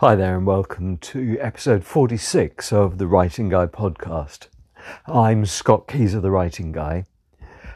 [0.00, 4.48] Hi there, and welcome to episode 46 of the Writing Guy podcast.
[5.06, 7.06] I'm Scott Keyser, the Writing Guy,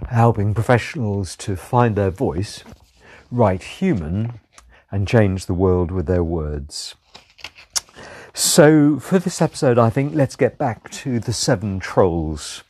[0.07, 2.62] helping professionals to find their voice,
[3.30, 4.38] write human,
[4.91, 6.95] and change the world with their words.
[8.34, 12.64] So, for this episode, I think let's get back to the seven trolls,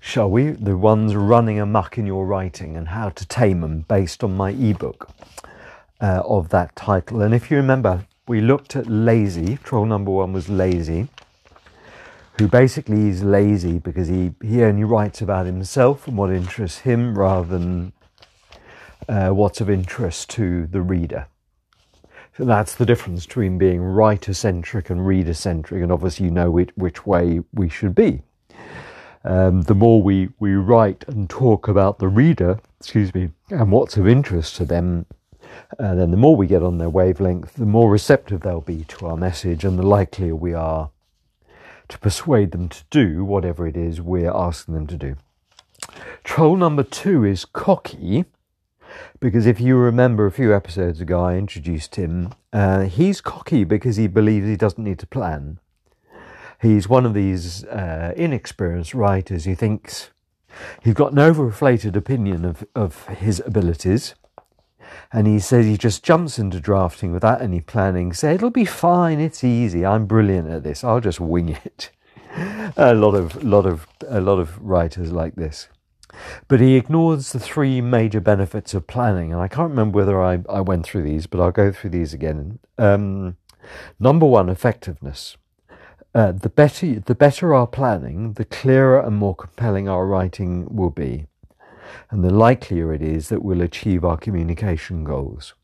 [0.00, 0.52] shall we?
[0.52, 4.52] The ones running amuck in your writing and how to tame them based on my
[4.52, 5.10] ebook
[6.00, 7.20] uh, of that title.
[7.20, 9.58] And if you remember, we looked at lazy.
[9.62, 11.08] Troll number one was lazy,
[12.38, 17.18] who basically is lazy because he, he only writes about himself and what interests him
[17.18, 17.92] rather than
[19.08, 21.26] uh, what's of interest to the reader.
[22.36, 26.50] So that's the difference between being writer centric and reader centric, and obviously, you know
[26.50, 28.22] which, which way we should be.
[29.24, 33.96] Um, the more we, we write and talk about the reader, excuse me, and what's
[33.96, 35.06] of interest to them,
[35.78, 39.06] uh, then the more we get on their wavelength, the more receptive they'll be to
[39.06, 40.90] our message, and the likelier we are
[41.88, 45.16] to persuade them to do whatever it is we're asking them to do.
[46.22, 48.24] Troll number two is cocky,
[49.20, 52.32] because if you remember a few episodes ago, I introduced him.
[52.52, 55.58] Uh, he's cocky because he believes he doesn't need to plan.
[56.62, 60.10] He's one of these uh, inexperienced writers who thinks
[60.82, 64.14] he's got an overinflated opinion of, of his abilities
[65.12, 68.12] and he says he just jumps into drafting without any planning.
[68.12, 69.20] Say it'll be fine.
[69.20, 69.84] It's easy.
[69.84, 70.84] I'm brilliant at this.
[70.84, 71.90] I'll just wing it.
[72.76, 75.68] a lot of lot of a lot of writers like this.
[76.46, 80.40] But he ignores the three major benefits of planning, and I can't remember whether I,
[80.48, 82.60] I went through these, but I'll go through these again.
[82.78, 83.36] Um,
[83.98, 85.36] number one, effectiveness.
[86.14, 90.90] Uh, the better the better our planning, the clearer and more compelling our writing will
[90.90, 91.26] be
[92.10, 95.54] and the likelier it is that we'll achieve our communication goals.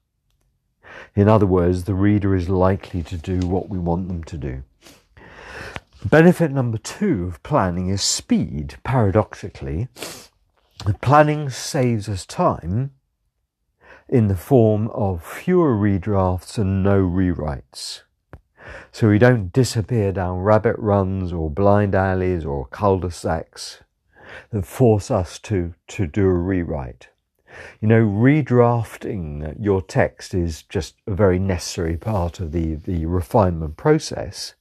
[1.15, 4.63] In other words, the reader is likely to do what we want them to do.
[6.05, 8.77] Benefit number two of planning is speed.
[8.85, 9.89] Paradoxically,
[11.01, 12.93] planning saves us time
[14.09, 18.01] in the form of fewer redrafts and no rewrites.
[18.93, 23.83] So we don't disappear down rabbit runs or blind alleys or cul-de-sacs
[24.51, 27.09] that force us to, to do a rewrite.
[27.81, 33.77] You know, redrafting your text is just a very necessary part of the, the refinement
[33.77, 34.55] process.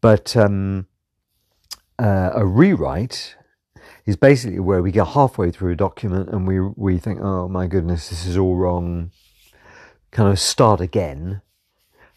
[0.00, 0.86] But um,
[1.98, 3.36] uh, a rewrite
[4.04, 7.66] is basically where we get halfway through a document and we, we think, oh my
[7.66, 9.12] goodness, this is all wrong.
[10.10, 11.40] Kind of start again.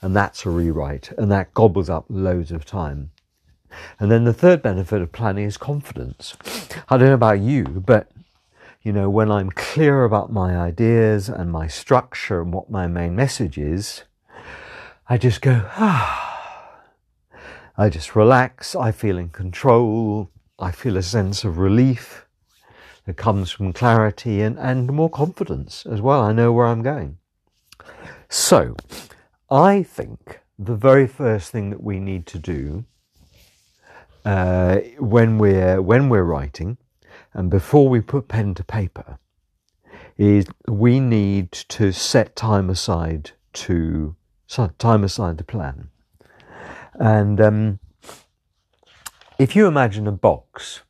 [0.02, 1.12] And that's a rewrite.
[1.18, 3.12] And that gobbles up loads of time.
[4.00, 6.36] And then the third benefit of planning is confidence.
[6.90, 8.12] I don't know about you, but
[8.84, 13.16] you know, when I'm clear about my ideas and my structure and what my main
[13.16, 14.03] message is,
[15.09, 16.81] I just go, ah.
[17.78, 18.75] I just relax.
[18.75, 20.30] I feel in control.
[20.58, 22.25] I feel a sense of relief
[23.06, 26.22] that comes from clarity and, and more confidence as well.
[26.22, 27.18] I know where I'm going.
[28.30, 28.75] So,
[29.50, 32.85] I think the very first thing that we need to do
[34.25, 36.78] uh, when we're when we're writing,
[37.34, 39.19] and before we put pen to paper,
[40.18, 44.16] is we need to set time aside to
[44.80, 45.90] time aside to plan.
[46.96, 47.80] And um,
[49.38, 50.81] if you imagine a box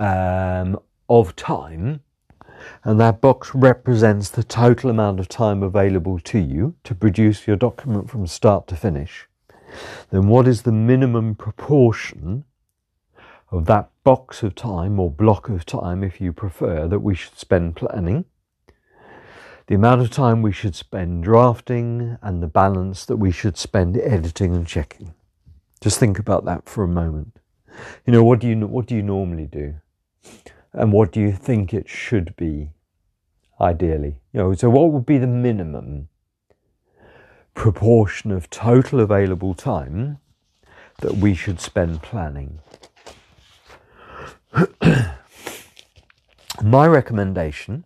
[0.00, 2.00] um, of time,
[2.82, 7.56] and that box represents the total amount of time available to you to produce your
[7.56, 9.27] document from start to finish
[10.10, 12.44] then what is the minimum proportion
[13.50, 17.38] of that box of time or block of time, if you prefer, that we should
[17.38, 18.24] spend planning?
[19.66, 23.98] The amount of time we should spend drafting and the balance that we should spend
[23.98, 25.14] editing and checking.
[25.80, 27.38] Just think about that for a moment.
[28.06, 29.74] You know, what do you, what do you normally do?
[30.72, 32.70] And what do you think it should be,
[33.60, 34.20] ideally?
[34.32, 36.08] You know, so what would be the minimum
[37.58, 40.18] proportion of total available time
[40.98, 42.60] that we should spend planning.
[46.62, 47.84] My recommendation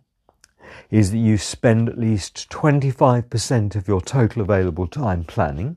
[0.91, 5.75] is that you spend at least 25% of your total available time planning,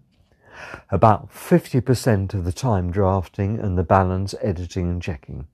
[0.90, 5.46] about 50% of the time drafting, and the balance editing and checking.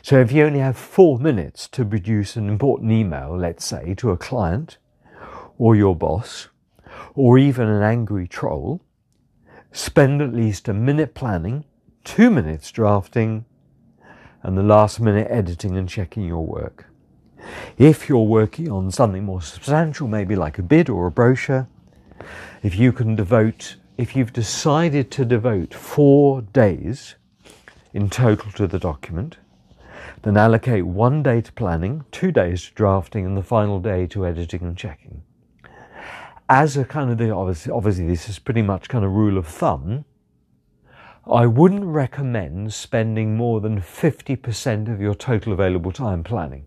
[0.00, 4.12] So if you only have four minutes to produce an important email, let's say, to
[4.12, 4.78] a client
[5.58, 6.48] or your boss,
[7.16, 8.80] or even an angry troll,
[9.72, 11.64] spend at least a minute planning,
[12.04, 13.44] two minutes drafting,
[14.42, 16.86] and the last minute editing and checking your work.
[17.78, 21.66] If you're working on something more substantial, maybe like a bid or a brochure,
[22.62, 27.14] If you can devote, if you've decided to devote four days
[27.92, 29.36] in total to the document,
[30.22, 34.26] then allocate one day to planning, two days to drafting, and the final day to
[34.26, 35.22] editing and checking.
[36.48, 39.46] As a kind of the obviously, obviously this is pretty much kind of rule of
[39.46, 40.04] thumb.
[41.30, 46.66] I wouldn't recommend spending more than 50% of your total available time planning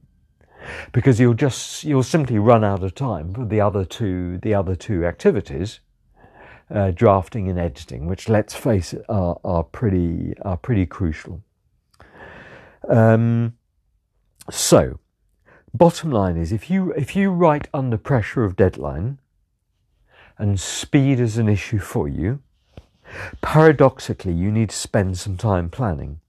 [0.91, 4.75] because you'll just you'll simply run out of time for the other two the other
[4.75, 5.79] two activities
[6.69, 11.41] uh, drafting and editing which let's face it are, are pretty are pretty crucial
[12.89, 13.53] um,
[14.51, 14.99] so
[15.73, 19.17] bottom line is if you if you write under pressure of deadline
[20.39, 22.41] and speed is an issue for you
[23.41, 26.19] Paradoxically, you need to spend some time planning.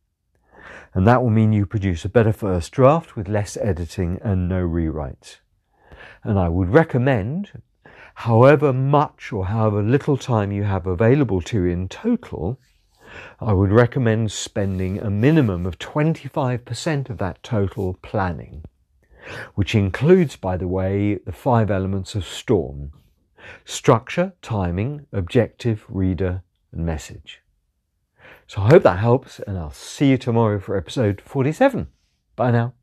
[0.95, 4.67] And that will mean you produce a better first draft with less editing and no
[4.67, 5.37] rewrites.
[6.25, 7.63] And I would recommend,
[8.15, 12.59] however much or however little time you have available to you in total,
[13.41, 18.65] I would recommend spending a minimum of 25% of that total planning,
[19.55, 22.93] which includes, by the way, the five elements of STORM
[23.65, 26.43] structure, timing, objective, reader,
[26.73, 27.43] and message.
[28.47, 31.89] So I hope that helps, and I'll see you tomorrow for episode 47.
[32.37, 32.75] Bye now.